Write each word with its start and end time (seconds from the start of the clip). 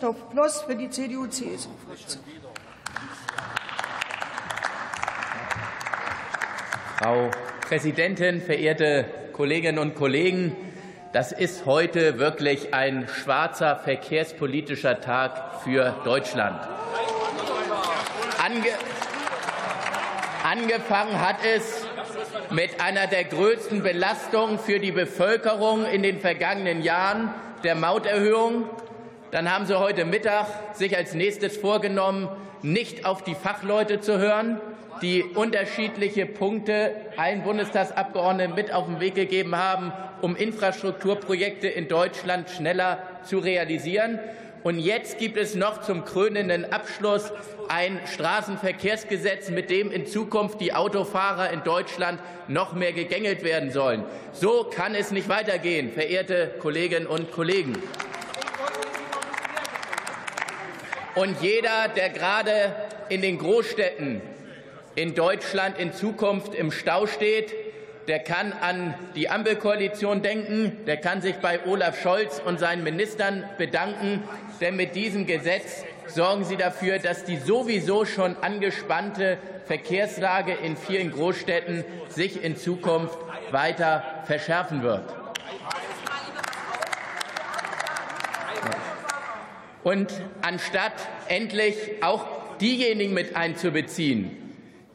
Christoph 0.00 0.30
Ploss 0.30 0.62
für 0.62 0.74
die 0.74 0.88
CDU-CSU-Fraktion. 0.88 2.22
Frau 6.96 7.30
Präsidentin, 7.68 8.40
verehrte 8.40 9.04
Kolleginnen 9.34 9.78
und 9.78 9.94
Kollegen! 9.94 10.56
Das 11.12 11.32
ist 11.32 11.66
heute 11.66 12.18
wirklich 12.18 12.72
ein 12.72 13.08
schwarzer 13.08 13.76
verkehrspolitischer 13.76 15.02
Tag 15.02 15.60
für 15.64 15.94
Deutschland. 16.02 16.66
Ange 18.42 18.72
Angefangen 20.42 21.20
hat 21.20 21.44
es 21.44 21.84
mit 22.48 22.80
einer 22.80 23.06
der 23.06 23.24
größten 23.24 23.82
Belastungen 23.82 24.58
für 24.58 24.80
die 24.80 24.92
Bevölkerung 24.92 25.84
in 25.84 26.02
den 26.02 26.20
vergangenen 26.20 26.80
Jahren, 26.80 27.34
der 27.64 27.74
Mauterhöhung. 27.74 28.64
Dann 29.30 29.52
haben 29.52 29.64
Sie 29.64 29.78
heute 29.78 30.04
Mittag 30.04 30.46
sich 30.74 30.96
als 30.96 31.14
nächstes 31.14 31.56
vorgenommen, 31.56 32.28
nicht 32.62 33.06
auf 33.06 33.22
die 33.22 33.36
Fachleute 33.36 34.00
zu 34.00 34.18
hören, 34.18 34.60
die 35.02 35.22
unterschiedliche 35.22 36.26
Punkte 36.26 36.94
allen 37.16 37.42
Bundestagsabgeordneten 37.44 38.56
mit 38.56 38.72
auf 38.72 38.86
den 38.86 38.98
Weg 38.98 39.14
gegeben 39.14 39.56
haben, 39.56 39.92
um 40.20 40.34
Infrastrukturprojekte 40.34 41.68
in 41.68 41.86
Deutschland 41.86 42.50
schneller 42.50 43.02
zu 43.22 43.38
realisieren. 43.38 44.18
Und 44.62 44.78
jetzt 44.78 45.18
gibt 45.18 45.38
es 45.38 45.54
noch 45.54 45.80
zum 45.80 46.04
krönenden 46.04 46.70
Abschluss 46.70 47.32
ein 47.68 48.00
Straßenverkehrsgesetz, 48.12 49.48
mit 49.48 49.70
dem 49.70 49.92
in 49.92 50.06
Zukunft 50.06 50.60
die 50.60 50.74
Autofahrer 50.74 51.50
in 51.50 51.62
Deutschland 51.62 52.20
noch 52.48 52.74
mehr 52.74 52.92
gegängelt 52.92 53.44
werden 53.44 53.70
sollen. 53.70 54.04
So 54.32 54.64
kann 54.64 54.94
es 54.94 55.12
nicht 55.12 55.28
weitergehen, 55.28 55.92
verehrte 55.92 56.50
Kolleginnen 56.58 57.06
und 57.06 57.30
Kollegen. 57.30 57.74
Und 61.14 61.42
jeder, 61.42 61.88
der 61.94 62.10
gerade 62.10 62.74
in 63.08 63.22
den 63.22 63.38
Großstädten 63.38 64.22
in 64.94 65.14
Deutschland 65.14 65.78
in 65.78 65.92
Zukunft 65.92 66.54
im 66.54 66.70
Stau 66.70 67.06
steht, 67.06 67.52
der 68.08 68.20
kann 68.20 68.52
an 68.52 68.94
die 69.14 69.28
Ampelkoalition 69.28 70.22
denken, 70.22 70.84
der 70.86 70.96
kann 70.96 71.20
sich 71.22 71.36
bei 71.36 71.64
Olaf 71.66 72.00
Scholz 72.00 72.40
und 72.44 72.58
seinen 72.58 72.82
Ministern 72.82 73.44
bedanken, 73.58 74.22
denn 74.60 74.76
mit 74.76 74.94
diesem 74.94 75.26
Gesetz 75.26 75.84
sorgen 76.06 76.44
sie 76.44 76.56
dafür, 76.56 76.98
dass 76.98 77.24
die 77.24 77.36
sowieso 77.36 78.04
schon 78.04 78.36
angespannte 78.36 79.38
Verkehrslage 79.66 80.54
in 80.54 80.76
vielen 80.76 81.12
Großstädten 81.12 81.84
sich 82.08 82.42
in 82.42 82.56
Zukunft 82.56 83.16
weiter 83.52 84.02
verschärfen 84.26 84.82
wird. 84.82 85.04
Und 89.82 90.12
anstatt 90.42 90.92
endlich 91.28 91.74
auch 92.02 92.26
diejenigen 92.60 93.14
mit 93.14 93.36
einzubeziehen, 93.36 94.30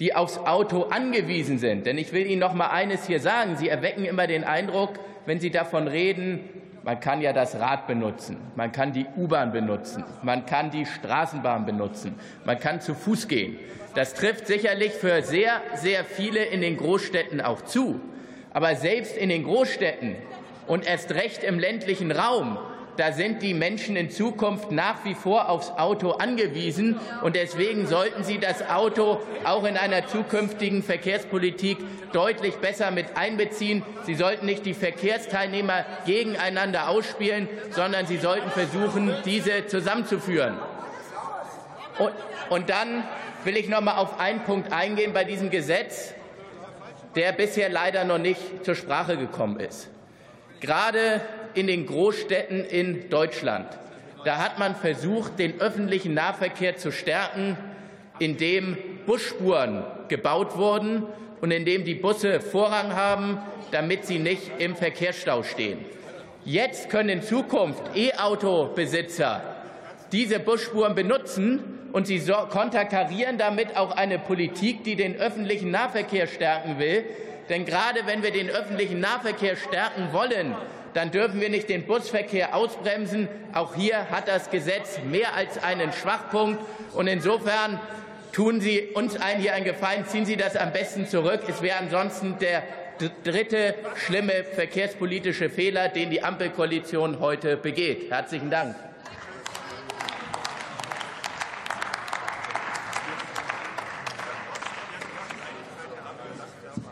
die 0.00 0.14
aufs 0.14 0.38
Auto 0.38 0.84
angewiesen 0.84 1.58
sind. 1.58 1.86
Denn 1.86 1.98
ich 1.98 2.12
will 2.12 2.26
Ihnen 2.26 2.40
noch 2.40 2.54
mal 2.54 2.68
eines 2.68 3.06
hier 3.06 3.20
sagen. 3.20 3.56
Sie 3.56 3.68
erwecken 3.68 4.04
immer 4.04 4.26
den 4.26 4.44
Eindruck, 4.44 4.98
wenn 5.26 5.40
Sie 5.40 5.50
davon 5.50 5.88
reden, 5.88 6.40
man 6.84 7.00
kann 7.00 7.22
ja 7.22 7.32
das 7.32 7.58
Rad 7.58 7.86
benutzen, 7.86 8.36
man 8.56 8.70
kann 8.70 8.92
die 8.92 9.06
U-Bahn 9.16 9.52
benutzen, 9.52 10.04
man 10.22 10.44
kann 10.44 10.70
die 10.70 10.84
Straßenbahn 10.84 11.64
benutzen, 11.64 12.14
man 12.44 12.60
kann 12.60 12.82
zu 12.82 12.94
Fuß 12.94 13.26
gehen. 13.26 13.58
Das 13.94 14.12
trifft 14.12 14.46
sicherlich 14.46 14.92
für 14.92 15.22
sehr, 15.22 15.62
sehr 15.76 16.04
viele 16.04 16.44
in 16.44 16.60
den 16.60 16.76
Großstädten 16.76 17.40
auch 17.40 17.62
zu. 17.62 18.00
Aber 18.52 18.76
selbst 18.76 19.16
in 19.16 19.30
den 19.30 19.44
Großstädten 19.44 20.16
und 20.66 20.86
erst 20.86 21.12
recht 21.12 21.42
im 21.42 21.58
ländlichen 21.58 22.12
Raum 22.12 22.58
da 22.96 23.12
sind 23.12 23.42
die 23.42 23.54
Menschen 23.54 23.96
in 23.96 24.10
Zukunft 24.10 24.70
nach 24.70 25.04
wie 25.04 25.14
vor 25.14 25.48
aufs 25.48 25.70
Auto 25.70 26.12
angewiesen. 26.12 27.00
Und 27.22 27.36
deswegen 27.36 27.86
sollten 27.86 28.24
Sie 28.24 28.38
das 28.38 28.68
Auto 28.68 29.20
auch 29.44 29.64
in 29.64 29.76
einer 29.76 30.06
zukünftigen 30.06 30.82
Verkehrspolitik 30.82 31.78
deutlich 32.12 32.56
besser 32.56 32.90
mit 32.90 33.16
einbeziehen. 33.16 33.82
Sie 34.04 34.14
sollten 34.14 34.46
nicht 34.46 34.64
die 34.66 34.74
Verkehrsteilnehmer 34.74 35.84
gegeneinander 36.06 36.88
ausspielen, 36.88 37.48
sondern 37.70 38.06
Sie 38.06 38.18
sollten 38.18 38.50
versuchen, 38.50 39.14
diese 39.24 39.66
zusammenzuführen. 39.66 40.54
Und, 41.98 42.12
und 42.50 42.70
dann 42.70 43.04
will 43.44 43.56
ich 43.56 43.68
noch 43.68 43.80
mal 43.80 43.96
auf 43.96 44.20
einen 44.20 44.42
Punkt 44.44 44.72
eingehen 44.72 45.12
bei 45.12 45.24
diesem 45.24 45.50
Gesetz, 45.50 46.14
der 47.14 47.32
bisher 47.32 47.68
leider 47.68 48.04
noch 48.04 48.18
nicht 48.18 48.64
zur 48.64 48.74
Sprache 48.74 49.16
gekommen 49.16 49.60
ist. 49.60 49.88
Gerade 50.64 51.20
in 51.52 51.66
den 51.66 51.84
Großstädten 51.84 52.64
in 52.64 53.10
Deutschland. 53.10 53.66
Da 54.24 54.38
hat 54.38 54.58
man 54.58 54.74
versucht, 54.74 55.38
den 55.38 55.60
öffentlichen 55.60 56.14
Nahverkehr 56.14 56.78
zu 56.78 56.90
stärken, 56.90 57.58
indem 58.18 58.78
Busspuren 59.04 59.84
gebaut 60.08 60.56
wurden 60.56 61.02
und 61.42 61.50
indem 61.50 61.84
die 61.84 61.94
Busse 61.94 62.40
Vorrang 62.40 62.96
haben, 62.96 63.40
damit 63.72 64.06
sie 64.06 64.18
nicht 64.18 64.52
im 64.56 64.74
Verkehrsstau 64.74 65.42
stehen. 65.42 65.84
Jetzt 66.46 66.88
können 66.88 67.10
in 67.10 67.22
Zukunft 67.22 67.82
E-Auto-Besitzer 67.94 69.42
diese 70.12 70.38
Busspuren 70.38 70.94
benutzen 70.94 71.73
und 71.94 72.08
sie 72.08 72.20
konterkarieren 72.50 73.38
damit 73.38 73.76
auch 73.76 73.92
eine 73.92 74.18
Politik, 74.18 74.82
die 74.82 74.96
den 74.96 75.14
öffentlichen 75.14 75.70
Nahverkehr 75.70 76.26
stärken 76.26 76.80
will. 76.80 77.04
Denn 77.48 77.64
gerade 77.64 78.00
wenn 78.06 78.24
wir 78.24 78.32
den 78.32 78.50
öffentlichen 78.50 78.98
Nahverkehr 78.98 79.54
stärken 79.54 80.08
wollen, 80.10 80.56
dann 80.92 81.12
dürfen 81.12 81.40
wir 81.40 81.50
nicht 81.50 81.68
den 81.68 81.86
Busverkehr 81.86 82.56
ausbremsen. 82.56 83.28
Auch 83.52 83.76
hier 83.76 84.10
hat 84.10 84.26
das 84.26 84.50
Gesetz 84.50 84.98
mehr 85.08 85.36
als 85.36 85.62
einen 85.62 85.92
Schwachpunkt. 85.92 86.58
Und 86.94 87.06
insofern 87.06 87.78
tun 88.32 88.60
Sie 88.60 88.88
uns 88.94 89.16
allen 89.16 89.38
hier 89.38 89.54
einen 89.54 89.64
Gefallen, 89.64 90.04
ziehen 90.04 90.26
Sie 90.26 90.36
das 90.36 90.56
am 90.56 90.72
besten 90.72 91.06
zurück. 91.06 91.42
Es 91.46 91.62
wäre 91.62 91.78
ansonsten 91.78 92.40
der 92.40 92.64
dritte 93.22 93.76
schlimme 94.04 94.42
verkehrspolitische 94.42 95.48
Fehler, 95.48 95.90
den 95.90 96.10
die 96.10 96.24
Ampelkoalition 96.24 97.20
heute 97.20 97.56
begeht. 97.56 98.10
Herzlichen 98.10 98.50
Dank. 98.50 98.74